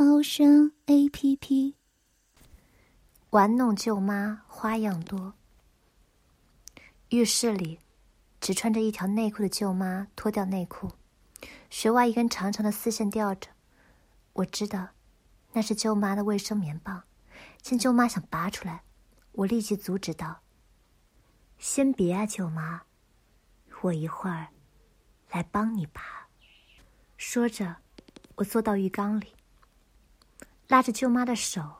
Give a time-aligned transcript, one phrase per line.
[0.00, 1.74] 猫声 A P P。
[3.30, 5.34] 玩弄舅妈花样多。
[7.08, 7.80] 浴室里，
[8.40, 10.92] 只穿着一条内裤的舅妈脱掉内裤，
[11.68, 13.50] 穴外一根长长的丝线吊着。
[14.34, 14.90] 我知道，
[15.52, 17.02] 那是舅妈的卫生棉棒。
[17.60, 18.84] 见舅妈想拔出来，
[19.32, 20.42] 我立即阻止道
[21.58, 22.82] ：“先别啊，舅妈，
[23.80, 24.46] 我一会儿
[25.32, 26.28] 来帮你拔。”
[27.18, 27.78] 说着，
[28.36, 29.26] 我坐到浴缸里，
[30.68, 31.76] 拉着舅妈的手，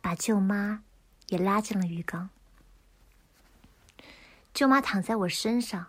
[0.00, 0.82] 把舅妈
[1.26, 2.30] 也拉进了浴缸。
[4.54, 5.88] 舅妈躺在我身上，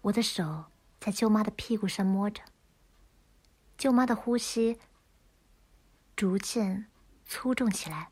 [0.00, 0.64] 我的手
[0.98, 2.42] 在舅妈的屁股上摸着。
[3.76, 4.78] 舅妈的呼吸
[6.16, 6.86] 逐渐
[7.26, 8.08] 粗重起来，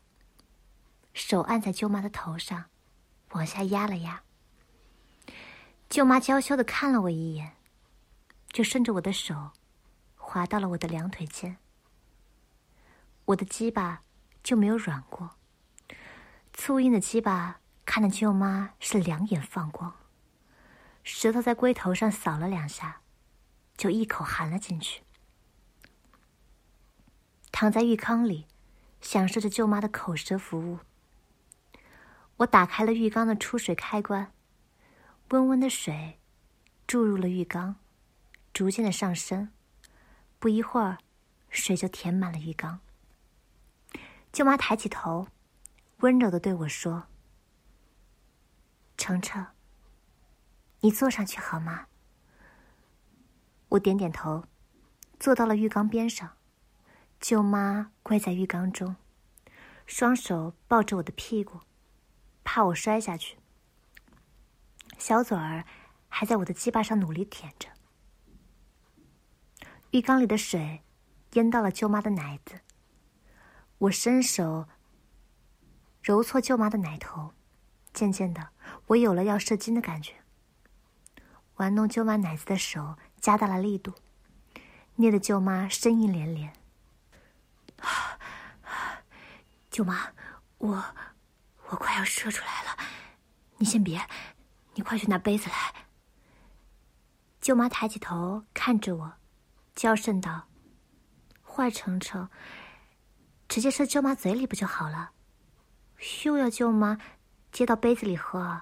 [1.11, 2.65] 手按在舅妈的头上，
[3.31, 4.21] 往下压了压。
[5.89, 7.55] 舅妈娇羞的看了我一眼，
[8.49, 9.51] 就顺着我的手。
[10.15, 11.57] 滑到了我的两腿间，
[13.25, 14.03] 我的鸡巴
[14.43, 15.31] 就没有软过。
[16.53, 19.95] 粗硬的鸡巴看得舅妈是两眼放光，
[21.03, 23.01] 舌头在龟头上扫了两下，
[23.75, 25.03] 就一口含了进去。
[27.51, 28.47] 躺在浴缸里，
[29.01, 30.79] 享受着舅妈的口舌服务。
[32.37, 34.31] 我打开了浴缸的出水开关，
[35.29, 36.19] 温温的水
[36.85, 37.77] 注入了浴缸，
[38.53, 39.49] 逐渐的上升。
[40.37, 40.97] 不一会儿，
[41.49, 42.81] 水就填满了浴缸。
[44.35, 45.29] 舅妈抬起头，
[45.99, 47.07] 温柔的对我说
[48.97, 49.47] ：“程程，
[50.81, 51.87] 你坐上去好吗？”
[53.71, 54.43] 我点点头，
[55.21, 56.35] 坐到了浴缸边上。
[57.21, 58.97] 舅妈跪在浴缸中，
[59.85, 61.61] 双手抱着我的屁股，
[62.43, 63.37] 怕我摔下去。
[64.97, 65.63] 小嘴儿
[66.09, 67.69] 还在我的鸡巴上努力舔着。
[69.91, 70.83] 浴缸里的水
[71.35, 72.59] 淹到了舅妈的奶子。
[73.77, 74.67] 我伸手
[76.01, 77.33] 揉搓舅妈的奶头，
[77.93, 78.49] 渐渐的，
[78.87, 80.13] 我有了要射精的感觉。
[81.55, 83.93] 玩弄舅妈奶子的手加大了力度，
[84.95, 86.53] 捏得舅妈呻吟连连。
[89.69, 90.13] 舅妈，
[90.57, 90.85] 我
[91.69, 92.77] 我快要射出来了，
[93.57, 94.01] 你先别，
[94.73, 95.73] 你快去拿杯子来。
[97.41, 99.13] 舅妈抬起头看着我。
[99.75, 100.47] 娇声道
[101.43, 102.29] ：“坏程程，
[103.47, 105.11] 直接射舅妈嘴里不就好了？
[106.23, 106.97] 又要舅妈
[107.51, 108.61] 接到杯子里喝。”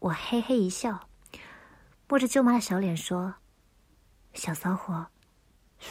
[0.00, 1.08] 我嘿嘿一笑，
[2.08, 3.36] 摸着舅妈的小脸说
[4.34, 5.06] ：“小骚货，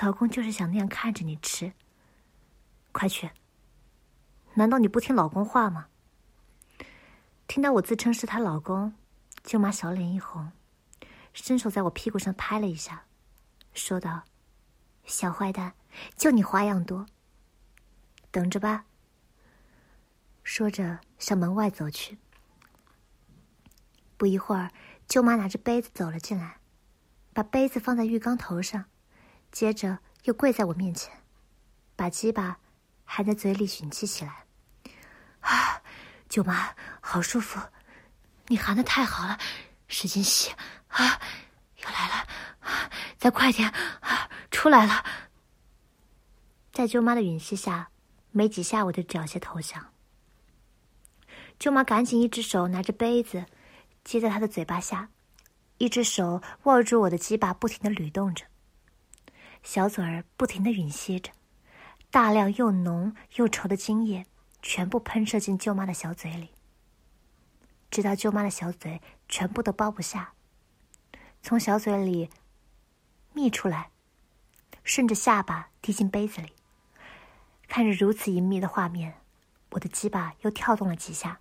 [0.02, 1.74] 老公就是想那样看着你吃。
[2.92, 3.32] 快去！
[4.54, 5.88] 难道你不听老公话吗？”
[7.48, 8.94] 听到我自称是她老公，
[9.44, 10.52] 舅妈小脸一红，
[11.34, 13.06] 伸手在我屁股上拍了一下。
[13.74, 14.24] 说道
[15.06, 15.74] ：“小坏蛋，
[16.16, 17.08] 就你花样多。
[18.34, 18.84] 等着吧。”
[20.44, 22.18] 说着向门外走去。
[24.18, 24.72] 不一会儿，
[25.08, 26.58] 舅妈拿着杯子走了进来，
[27.34, 28.86] 把杯子放在浴缸头上，
[29.52, 31.24] 接着又跪在我面前，
[31.96, 32.60] 把鸡巴
[33.06, 34.46] 含在嘴里吮吸起来。
[35.40, 35.82] 啊，
[36.28, 37.60] 舅妈，好舒服！
[38.48, 39.38] 你含的太好了，
[39.88, 40.52] 使劲吸
[40.88, 41.22] 啊！
[41.78, 42.28] 又来了。
[43.18, 43.74] 再快点，
[44.52, 45.04] 出来了！
[46.74, 47.90] 在舅妈的吮吸下，
[48.34, 49.94] 没几下我就缴械投降。
[51.58, 53.46] 舅妈赶紧一只手拿着杯子，
[54.04, 55.10] 接在他的嘴巴下，
[55.78, 58.44] 一只手握住我的鸡巴，不停的捋动着，
[59.64, 61.32] 小嘴儿不停的吮吸着，
[62.12, 64.26] 大量又浓又稠的精液
[64.62, 66.50] 全部喷射进舅妈的小嘴里，
[67.90, 70.34] 直到舅妈的小嘴全部都包不下，
[71.42, 72.30] 从小嘴里。
[73.36, 73.90] 泌出来，
[74.84, 76.54] 顺着下巴滴进杯子里。
[77.76, 79.16] 看着如此隐秘的画面，
[79.72, 81.40] 我的鸡巴又跳动了几下，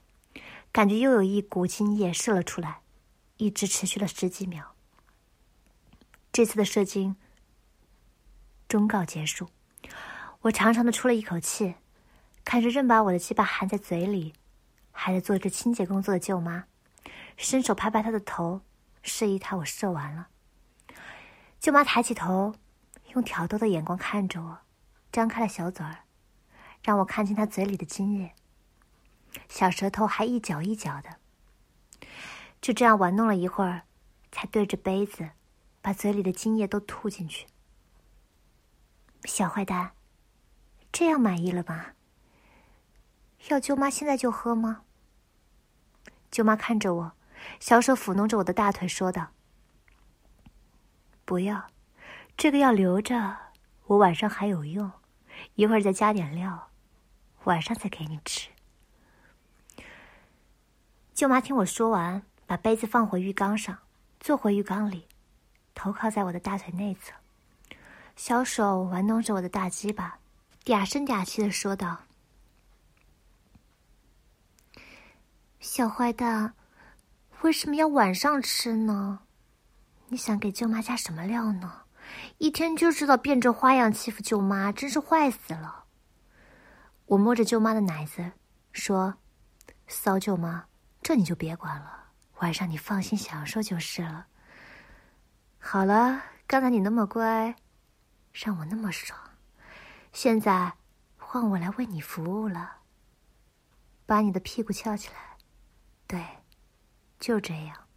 [0.73, 2.81] 感觉又有一股精液射了出来，
[3.37, 4.75] 一直持续了十几秒。
[6.32, 7.17] 这次的射精
[8.67, 9.50] 终告结束，
[10.40, 11.75] 我长长的出了一口气，
[12.46, 14.32] 看着仍把我的鸡巴含在嘴里，
[14.90, 16.64] 还在做着清洁工作的舅妈，
[17.37, 18.62] 伸手拍拍她的头，
[19.02, 20.29] 示意她我射完了。
[21.61, 22.55] 舅妈抬起头，
[23.12, 24.61] 用挑逗的眼光看着我，
[25.12, 26.05] 张开了小嘴儿，
[26.84, 28.34] 让我看清他嘴里的精液。
[29.49, 31.17] 小舌头还一搅一搅的，
[32.61, 33.82] 就这样玩弄了一会儿，
[34.31, 35.31] 才对着杯子，
[35.81, 37.46] 把嘴里的精液都吐进去。
[39.25, 39.93] 小坏蛋，
[40.90, 41.94] 这样满意了吧？
[43.49, 44.82] 要舅妈现在就喝吗？
[46.31, 47.12] 舅妈看着我，
[47.58, 49.29] 小手抚弄着我的大腿，说道
[51.25, 51.69] ：“不要，
[52.37, 53.37] 这个要留着，
[53.87, 54.90] 我晚上还有用，
[55.55, 56.70] 一会儿再加点料，
[57.44, 58.48] 晚上再给你吃。”
[61.14, 63.78] 舅妈听我说完，把杯子放回浴缸上，
[64.18, 65.06] 坐回浴缸里，
[65.74, 67.12] 头靠在我的大腿内侧，
[68.16, 70.18] 小手玩弄着我的大鸡巴，
[70.64, 71.98] 嗲声嗲气的说道
[75.60, 76.54] ：“小坏蛋，
[77.42, 79.20] 为什么要晚上吃呢？
[80.08, 81.82] 你想给舅妈加什么料呢？
[82.38, 85.81] 一天就知道变着花样欺负舅妈，真是坏死了。”
[87.06, 88.32] 我摸着舅妈的奶子，
[88.72, 89.14] 说
[89.87, 90.66] ：“骚舅妈。”
[91.02, 94.28] 这你就别管了，晚上你放心享受就是了。
[95.58, 97.56] 好了，刚才你那么乖，
[98.32, 99.19] 让我那么爽，
[100.12, 100.75] 现在
[101.16, 102.76] 换我来为你服务了。
[104.06, 105.37] 把你的屁股翘起来，
[106.06, 106.25] 对，
[107.19, 107.88] 就这样。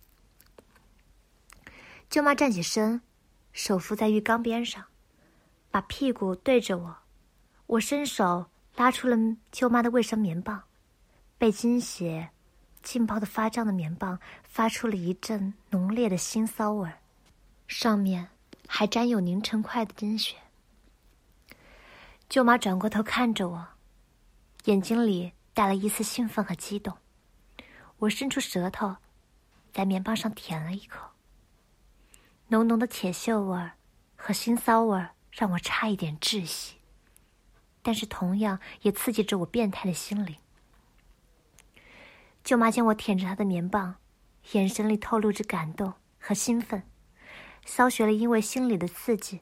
[2.09, 3.01] 舅妈站起身，
[3.53, 4.85] 手扶在浴缸边上，
[5.69, 6.97] 把屁股对着我，
[7.67, 9.17] 我伸手拉出了
[9.51, 10.63] 舅妈的卫生棉棒，
[11.37, 12.29] 被精血。
[12.83, 16.99] 浸泡的发胀的棉棒发出了一阵浓烈的腥骚味儿，
[17.67, 18.27] 上面
[18.67, 20.35] 还沾有凝成块的精血。
[22.29, 23.67] 舅妈转过头看着我，
[24.65, 26.95] 眼睛里带了一丝兴奋和激动。
[27.97, 28.97] 我伸出舌头，
[29.73, 31.09] 在棉棒上舔了一口，
[32.49, 33.71] 浓浓的铁锈味儿
[34.15, 36.74] 和腥骚味儿让我差一点窒息，
[37.85, 40.35] 但是同样也刺激着我变态的心灵。
[42.43, 43.97] 舅妈见我舔着她的棉棒，
[44.53, 46.81] 眼神里透露着感动和兴奋，
[47.63, 49.41] 骚穴了因为心里的刺激，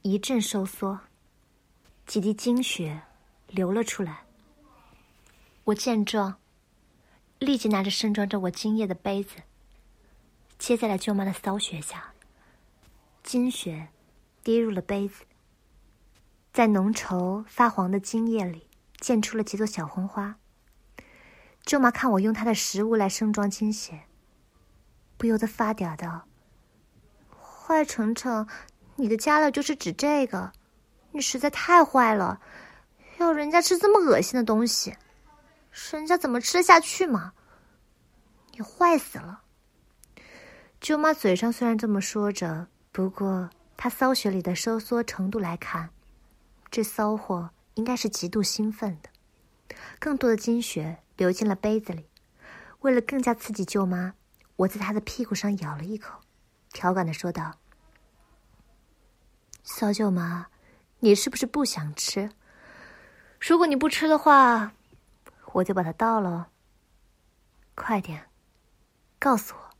[0.00, 1.00] 一阵收缩，
[2.06, 3.02] 几滴精血
[3.48, 4.24] 流了出来。
[5.64, 6.36] 我见状，
[7.38, 9.36] 立即拿着盛装着我精液的杯子，
[10.58, 12.14] 接在了舅妈的骚穴下，
[13.22, 13.88] 精血
[14.42, 15.26] 滴入了杯子，
[16.54, 18.68] 在浓稠发黄的精液里
[19.00, 20.36] 溅出了几朵小红花。
[21.64, 24.02] 舅妈看我用她的食物来盛装精血，
[25.16, 26.26] 不由得发嗲道
[27.34, 28.46] ：“坏程程，
[28.94, 30.52] 你的家料就是指这个？
[31.10, 32.40] 你实在太坏了，
[33.18, 34.94] 要人家吃这么恶心的东西，
[35.90, 37.32] 人家怎么吃得下去嘛？
[38.52, 39.42] 你坏死了！”
[40.80, 45.90] 舅妈嘴上虽然这么说着，不过她骚穴里的收缩程度来看，
[46.74, 49.08] 这骚货应该是极度兴奋的，
[50.00, 50.98] 更多的精血。
[51.16, 52.10] 流进了杯子里。
[52.80, 54.14] 为了更加刺激舅妈，
[54.56, 56.18] 我在她的屁股上咬了一口，
[56.72, 57.60] 调侃的说道
[59.62, 60.48] ：“骚舅妈，
[60.98, 62.32] 你是不是不想吃？
[63.40, 64.72] 如果你不吃的话，
[65.52, 66.48] 我就把它倒了。
[67.76, 68.28] 快点，
[69.20, 69.70] 告诉我，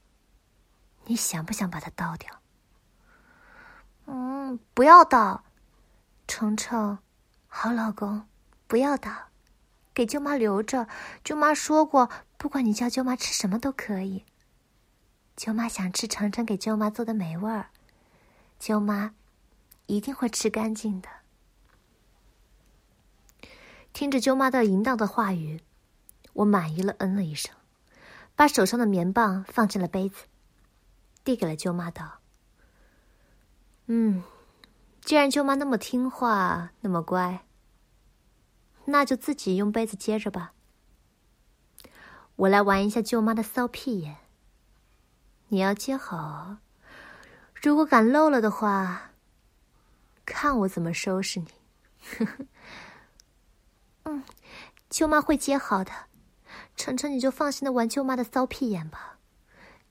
[1.07, 2.31] 你想不想把它倒掉
[4.07, 5.43] ？”“嗯，不要倒。
[6.27, 6.99] ”“程程，
[7.47, 8.27] 好老公，
[8.67, 9.11] 不要倒。”
[9.95, 10.89] 给舅妈留着，
[11.23, 14.25] 舅妈说过，不管你叫舅妈吃什么都可以。
[15.37, 17.71] 舅妈想吃程程给舅妈做的美味儿，
[18.59, 19.15] 舅妈
[19.87, 21.09] 一定会吃干净的。
[23.93, 25.63] 听着舅妈的淫荡的话语，
[26.33, 27.55] 我满意了，嗯了一声，
[28.35, 30.25] 把手上的棉棒放进了杯子，
[31.23, 32.19] 递给了舅妈，道
[33.87, 34.25] ：“嗯，
[35.05, 37.45] 既然舅妈那么听话，那么乖。”
[38.87, 40.55] 那就自己用杯子接着吧。
[42.37, 44.17] 我来玩一下舅妈的骚屁眼。
[45.49, 46.57] 你要接好，
[47.55, 49.13] 如果敢漏了的话，
[50.25, 51.49] 看我怎么收拾你。
[54.05, 54.25] 嗯，
[54.89, 55.93] 舅妈会接好的。
[56.77, 59.19] 程程，你就放心的玩舅妈的骚屁眼吧，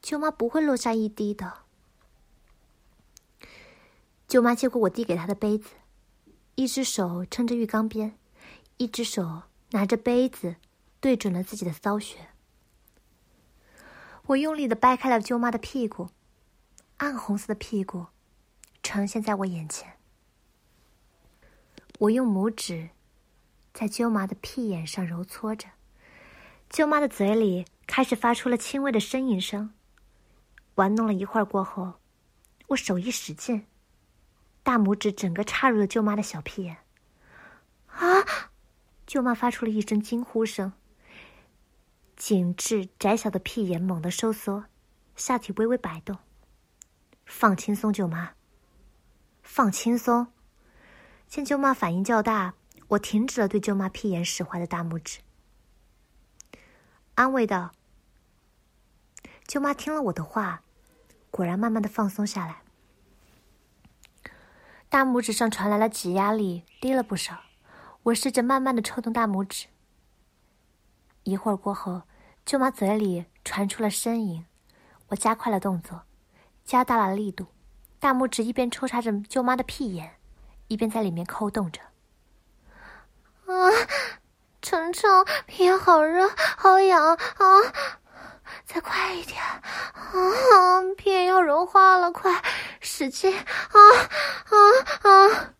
[0.01, 1.62] 舅妈不会落下一滴的。
[4.33, 5.75] 舅妈接过我递给她的杯子，
[6.55, 8.17] 一只手撑着浴缸边。
[8.77, 10.55] 一只手拿着杯子，
[10.99, 12.29] 对准了自己的骚穴。
[14.25, 16.09] 我用力的掰开了舅妈的屁股，
[16.97, 18.07] 暗红色的屁股
[18.81, 19.99] 呈现在我眼前。
[21.99, 22.89] 我用拇指
[23.71, 25.67] 在舅妈的屁眼上揉搓着，
[26.71, 29.75] 舅妈的嘴里开始发出了轻微的呻吟声。
[30.73, 31.99] 玩弄了一会儿过后，
[32.69, 33.67] 我手一使劲，
[34.63, 36.77] 大拇指整个插入了舅妈的小屁眼。
[37.87, 38.49] 啊
[39.05, 40.73] 舅妈发出了一声惊呼声，
[42.15, 44.65] 紧致窄小的屁眼猛地收缩，
[45.15, 46.17] 下体微微摆动。
[47.25, 48.31] 放轻松，舅妈。
[49.43, 50.27] 放轻松。
[51.27, 52.55] 见舅妈反应较大，
[52.87, 55.19] 我停止了对舅妈屁眼使坏的大拇指，
[57.15, 57.71] 安慰道
[59.45, 60.63] ：“舅妈听了我的话，
[61.29, 62.62] 果然慢慢的放松下来。
[64.93, 67.35] 大拇指上传来了挤压力，低了不少。
[68.03, 69.65] 我试着慢慢的抽动大拇指。
[71.23, 72.03] 一会儿过后，
[72.45, 74.45] 舅妈嘴里传出了呻吟，
[75.07, 76.03] 我加快了动作，
[76.63, 77.47] 加大了力度，
[77.99, 80.17] 大拇指一边抽插着舅妈的屁眼。
[80.67, 81.81] 一边在里面抠动着，
[83.47, 83.73] 啊，
[84.61, 87.17] 程程，屁眼好热，好痒啊！
[88.65, 89.61] 再快一点，啊，
[90.95, 92.31] 屁眼要融化了，快，
[92.83, 93.79] 使劲，啊
[94.51, 94.55] 啊
[95.09, 95.53] 啊！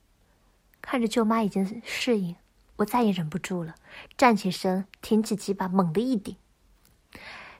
[0.82, 2.36] 看着舅妈已经适应，
[2.76, 3.76] 我再也忍不住了，
[4.18, 6.36] 站起身，挺起鸡巴，猛地一顶，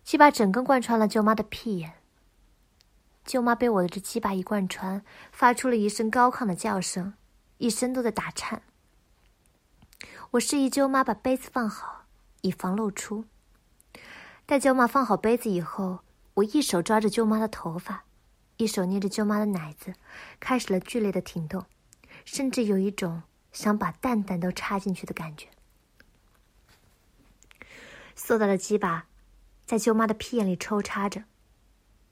[0.04, 1.94] 鸡巴整根贯穿了舅妈的屁眼。
[3.24, 5.02] 舅妈被我的这鸡巴一贯穿，
[5.32, 7.14] 发出了一声高亢的叫声。
[7.58, 8.64] 一身都在打颤。
[10.32, 12.04] 我示意舅妈把杯子放好，
[12.42, 13.24] 以防漏出。
[14.46, 16.00] 待舅妈放好杯子以后，
[16.34, 18.04] 我一手抓着舅妈的头发，
[18.58, 19.94] 一手捏着舅妈的奶子，
[20.40, 21.66] 开始了剧烈的挺动，
[22.26, 25.48] 甚至有一种想把蛋蛋都插进去的感觉。
[28.16, 29.08] 硕大的鸡巴
[29.66, 31.24] 在舅妈的屁眼里抽插着，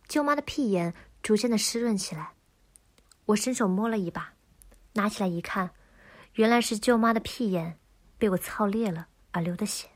[0.08, 2.32] 舅妈的屁眼逐渐的湿润起来。
[3.26, 4.34] 我伸手摸了一把。
[4.94, 5.70] 拿起来一看，
[6.34, 7.80] 原来是舅妈的屁眼
[8.18, 9.88] 被我操裂了而流的血。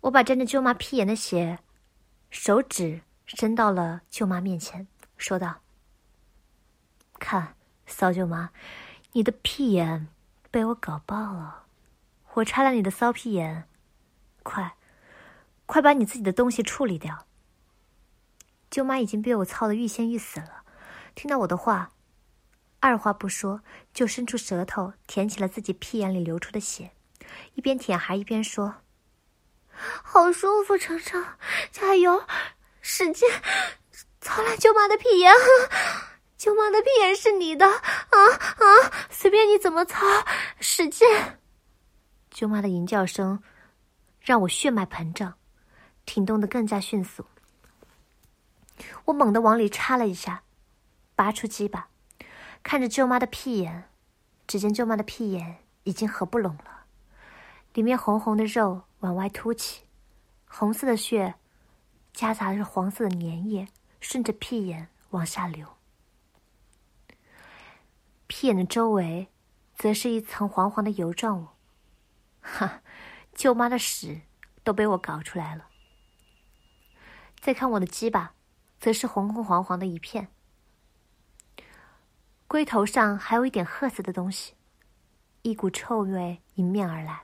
[0.00, 1.60] 我把沾着舅妈屁眼的血，
[2.30, 5.60] 手指伸到了舅妈面前，说道
[7.18, 7.56] ：“看，
[7.86, 8.50] 骚舅妈，
[9.12, 10.08] 你的屁眼
[10.50, 11.66] 被我搞爆了，
[12.34, 13.68] 我插了你的骚屁眼，
[14.42, 14.76] 快，
[15.66, 17.26] 快把你自己的东西处理掉。”
[18.70, 20.64] 舅妈已经被我操的欲仙欲死了，
[21.14, 21.92] 听到我的话。
[22.80, 23.62] 二话不说，
[23.94, 26.92] 就伸出舌头舔起了自己屁眼里流出的血，
[27.54, 28.82] 一边舔还一边说
[29.72, 31.24] ：“好舒服，程程，
[31.72, 32.26] 加油，
[32.82, 33.26] 使劲，
[34.24, 35.30] 操烂舅妈的屁眼！
[36.38, 37.76] 舅妈的屁眼是你的，啊
[38.10, 38.64] 啊，
[39.10, 40.00] 随便你怎么操，
[40.58, 41.06] 使劲！”
[42.32, 43.42] 舅妈的淫叫声
[44.20, 45.34] 让我血脉膨胀，
[46.06, 47.26] 挺动的更加迅速。
[49.04, 50.42] 我猛地往里插了一下，
[51.14, 51.88] 拔出鸡巴。
[52.62, 53.90] 看着舅妈的屁眼，
[54.46, 56.86] 只见舅妈的屁眼已经合不拢了，
[57.74, 59.82] 里面红红的肉往外凸起，
[60.46, 61.34] 红色的血
[62.14, 63.68] 夹杂着黄色的粘液，
[64.04, 65.66] 顺着屁眼往下流。
[68.26, 69.28] 屁眼的周围，
[69.74, 71.48] 则是一层黄黄的油状物。
[72.42, 72.82] 哈，
[73.34, 74.20] 舅妈的屎
[74.62, 75.68] 都被我搞出来了。
[77.40, 78.34] 再看我的鸡巴，
[78.78, 80.28] 则是红红黄黄的一片。
[82.46, 84.52] 龟头上还有一点褐色的东西，
[85.40, 87.22] 一股臭味迎面而来。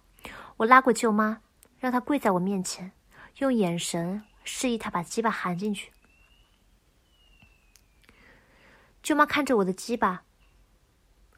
[0.57, 1.43] 我拉过舅妈，
[1.79, 2.93] 让她跪在我面前，
[3.37, 5.93] 用眼神示意她把鸡巴含进去。
[9.02, 10.25] 舅妈看着我的鸡巴，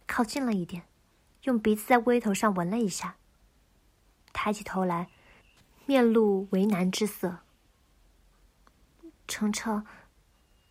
[0.07, 0.85] 靠近了一点，
[1.45, 3.16] 用鼻子在龟头上闻了一下，
[4.33, 5.09] 抬起头来，
[5.87, 7.38] 面露为难之色。
[9.28, 9.87] 程程，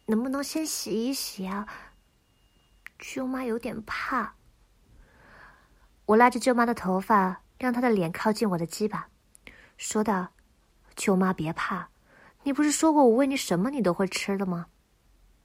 [0.08, 1.68] 能不能先洗一洗啊？
[3.00, 4.36] 舅妈有点怕，
[6.06, 9.10] 我拉着舅妈的头发，让她的脸靠近我的鸡巴，
[9.78, 10.34] 说道
[10.96, 11.90] ：“舅妈别怕，
[12.44, 14.68] 你不是说过我喂你什么你都会吃的吗？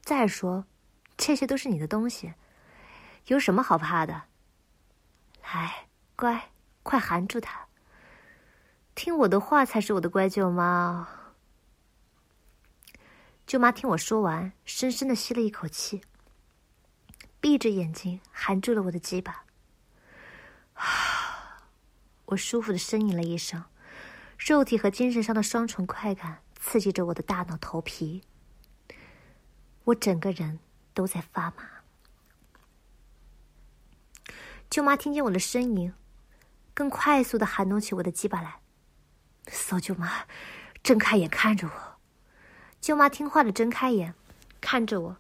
[0.03, 0.67] 再说，
[1.17, 2.35] 这些都是你的东西，
[3.27, 4.25] 有什么好怕的？
[5.43, 6.51] 来，乖，
[6.83, 7.67] 快含住它，
[8.95, 11.09] 听我的话才是我的乖舅妈。”
[13.47, 16.03] 舅妈听我说完，深深的吸了一口气。
[17.41, 19.45] 闭着眼睛含住了我的鸡巴，
[22.25, 23.65] 我舒服的呻吟了一声，
[24.37, 28.25] 肉体和精神上的双重快感刺激着我的大脑头皮，
[29.85, 30.59] 我整个人
[30.97, 31.69] 都在发麻。
[34.71, 35.93] 舅妈听见我的呻吟，
[36.73, 38.61] 更快速的含动起我的鸡巴来。
[39.47, 40.25] 骚舅妈，
[40.83, 41.97] 睁开眼看着我。
[42.81, 44.15] 舅妈听话的睁开眼，
[44.63, 45.17] 看着我。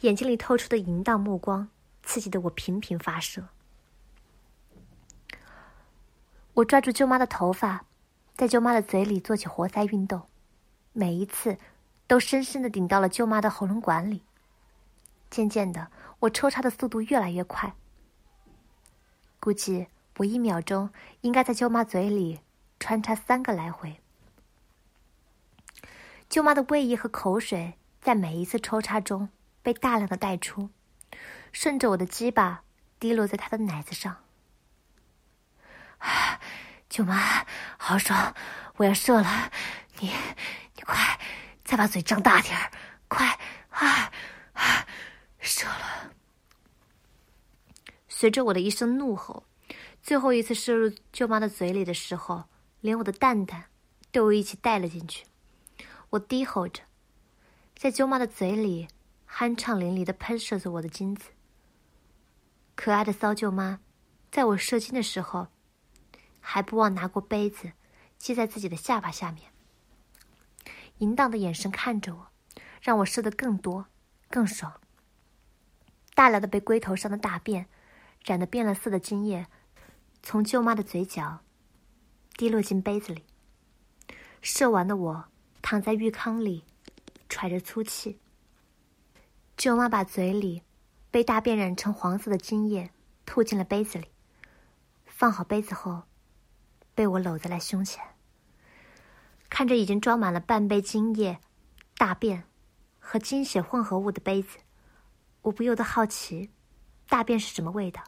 [0.00, 1.68] 眼睛里透出的淫荡目光，
[2.02, 3.46] 刺激的我频频发射。
[6.54, 7.84] 我抓住舅妈的头发，
[8.36, 10.28] 在舅妈的嘴里做起活塞运动，
[10.92, 11.56] 每一次
[12.08, 14.25] 都深深的顶到了舅妈的喉咙管里。
[15.30, 15.90] 渐渐的，
[16.20, 17.74] 我抽插的速度越来越快，
[19.40, 20.90] 估计我一秒钟
[21.20, 22.40] 应该在舅妈嘴里
[22.80, 24.00] 穿插三个来回。
[26.28, 29.28] 舅妈的胃液和口水在每一次抽插中
[29.62, 30.70] 被大量的带出，
[31.52, 32.62] 顺着我的鸡巴
[32.98, 34.16] 滴落在她的奶子上。
[36.88, 38.34] 舅妈，好爽，
[38.76, 39.50] 我要射了！
[39.98, 40.08] 你，
[40.74, 41.18] 你快，
[41.64, 42.70] 再把嘴张大点儿，
[43.08, 43.38] 快
[43.70, 44.12] 啊
[44.52, 44.86] 啊！
[45.46, 46.12] 射了！
[48.08, 49.44] 随着我的一声怒吼，
[50.02, 52.44] 最后一次射入舅妈的嘴里的时候，
[52.80, 53.66] 连我的蛋蛋
[54.10, 55.24] 都一起带了进去。
[56.10, 56.82] 我低吼着，
[57.76, 58.88] 在舅妈的嘴里
[59.28, 61.30] 酣畅淋漓的喷射着我的精子。
[62.74, 63.80] 可爱的骚舅妈，
[64.30, 65.48] 在我射精的时候，
[66.40, 67.72] 还不忘拿过杯子，
[68.18, 69.50] 系在自己的下巴下面，
[70.98, 72.28] 淫荡的眼神看着我，
[72.80, 73.86] 让我射得更多、
[74.28, 74.80] 更爽。
[76.16, 77.66] 大量的被龟头上的大便
[78.24, 79.46] 染得变了色的精液，
[80.24, 81.38] 从舅妈的嘴角
[82.36, 83.22] 滴落进杯子里。
[84.42, 85.24] 射完的我。
[85.68, 86.62] 躺在浴缸里，
[87.28, 88.20] 喘着粗气。
[89.56, 90.62] 舅妈把嘴里
[91.10, 92.92] 被大便染成黄色的精液
[93.24, 94.06] 吐进了杯子里，
[95.06, 96.04] 放好杯子后，
[96.94, 98.00] 被我搂在了胸前。
[99.48, 101.40] 看着已经装满了半杯精液、
[101.98, 102.44] 大便
[103.00, 104.58] 和精血混合物的杯子，
[105.46, 106.50] 我不由得好奇，
[107.08, 108.02] 大便是什么味道。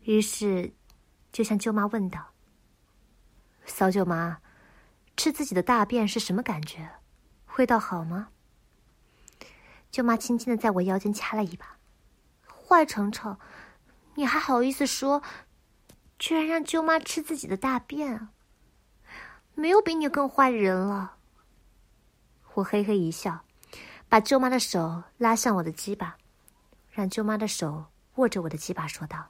[0.00, 0.72] 于是，
[1.30, 2.32] 就向舅妈问道
[3.66, 4.40] ：“骚舅妈。”
[5.18, 6.92] 吃自己的大便是什么感觉？
[7.58, 8.28] 味道好吗？
[9.90, 11.76] 舅妈轻轻的在我腰间掐了一把。
[12.46, 13.38] 坏程程，
[14.14, 15.22] 你还好意思说？
[16.18, 18.28] 居然让舅妈吃自己的大便，
[19.54, 21.16] 没有比你更坏的人了。
[22.54, 23.44] 我嘿嘿一笑，
[24.08, 26.16] 把舅妈的手拉向我的鸡巴，
[26.90, 29.28] 让舅妈的手握着我的鸡巴，说道：“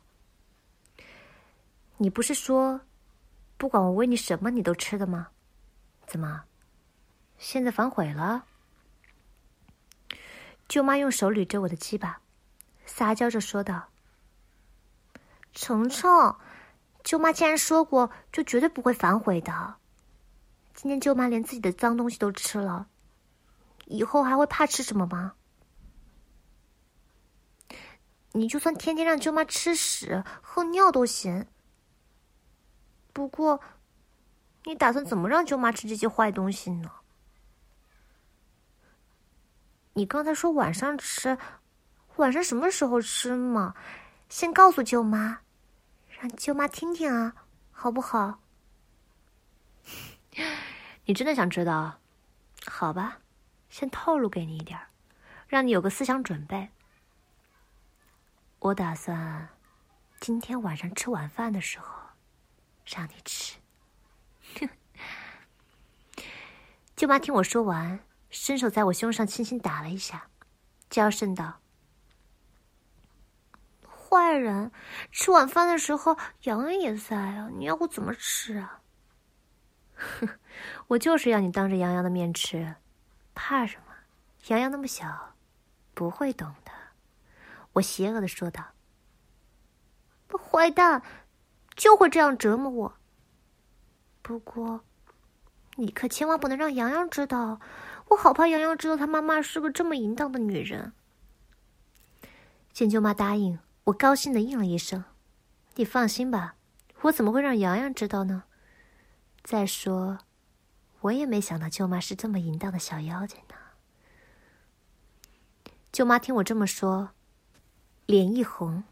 [1.98, 2.80] 你不是说，
[3.56, 5.28] 不管我喂你什么，你都吃的吗？”
[6.06, 6.44] 怎么？
[7.38, 8.44] 现在反悔了？
[10.68, 12.20] 舅妈用手捋着我的鸡巴，
[12.86, 13.88] 撒娇着说道
[15.52, 16.36] ：“程程，
[17.02, 19.76] 舅妈既然说过，就绝对不会反悔的。
[20.74, 22.88] 今天舅妈连自己的脏东西都吃了，
[23.86, 25.34] 以后还会怕吃什么吗？
[28.32, 31.46] 你就算天天让舅妈吃屎喝尿都行。
[33.12, 33.60] 不过……”
[34.64, 36.90] 你打算怎么让舅妈吃这些坏东西呢？
[39.94, 41.38] 你刚才说晚上吃，
[42.16, 43.74] 晚上什么时候吃嘛？
[44.28, 45.40] 先告诉舅妈，
[46.10, 47.34] 让舅妈听听啊，
[47.72, 48.40] 好不好？
[51.06, 51.98] 你真的想知道？
[52.66, 53.20] 好吧，
[53.70, 54.78] 先透露给你一点
[55.48, 56.68] 让你有个思想准备。
[58.60, 59.48] 我打算
[60.20, 61.86] 今天晚上吃晚饭的时候
[62.84, 63.58] 让你吃。
[66.94, 70.28] 舅妈听我说完，伸手在我胸上轻轻打了一下，
[70.90, 71.60] 娇声道
[73.88, 74.70] ：“坏人，
[75.10, 78.82] 吃晚饭的时候，洋洋也在啊，你要我怎么吃啊
[79.96, 80.28] ？”“哼，
[80.88, 82.76] 我就是要你当着洋洋的面吃，
[83.34, 83.94] 怕什么？
[84.48, 85.34] 洋洋那么小，
[85.94, 86.72] 不会懂的。”
[87.74, 88.72] 我邪恶的说道。
[90.38, 91.02] “坏蛋，
[91.76, 92.94] 就会这样折磨我。”
[94.22, 94.84] 不过，
[95.76, 97.60] 你可千万不能让洋洋知道，
[98.08, 100.92] 我好怕洋洋知道他妈妈是个这么淫荡的女人。
[102.72, 105.04] 见舅妈答应，我高兴的应了一声
[105.74, 106.54] ：“你放心吧，
[107.02, 108.44] 我怎么会让洋洋知道呢？
[109.42, 110.18] 再说，
[111.00, 113.54] 我也没想到舅妈是这么淫荡的小妖精呢。”
[115.90, 117.10] 舅妈听我这么说，
[118.10, 118.82] 脸一红，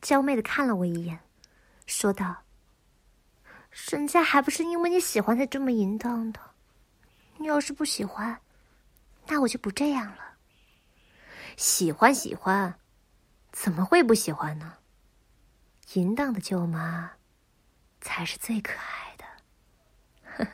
[0.00, 1.20] 娇媚的看了我一眼，
[1.84, 2.44] 说道。
[3.90, 6.40] 人家还不是因为你喜欢才这么淫荡的，
[7.36, 8.40] 你要是不喜欢，
[9.26, 10.38] 那我就不这样了。
[11.58, 12.80] 喜欢喜欢，
[13.52, 14.78] 怎么会不喜欢呢？
[15.92, 17.10] 淫荡的舅妈，
[18.00, 19.14] 才是最可爱
[20.38, 20.48] 的。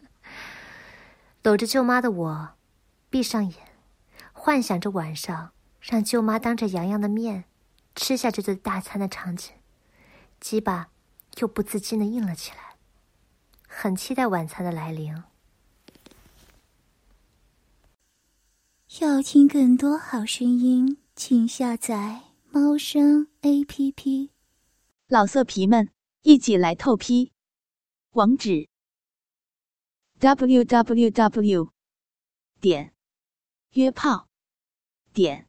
[1.45, 2.57] 搂着舅妈的我，
[3.09, 3.57] 闭上眼，
[4.33, 7.45] 幻想着晚上让舅妈当着洋洋的面
[7.97, 9.51] 吃下这顿大餐的场景，
[10.39, 10.91] 鸡巴
[11.39, 12.77] 又不自禁的硬了起来。
[13.67, 15.25] 很期待晚餐的来临。
[19.01, 24.31] 要听更多好声音，请下载猫声 A P P。
[25.09, 25.91] 老色皮们，
[26.23, 27.33] 一起来透批！
[28.11, 28.69] 网址
[30.21, 31.73] ：w w w
[32.61, 32.95] 点
[33.73, 34.29] 约炮
[35.13, 35.49] 点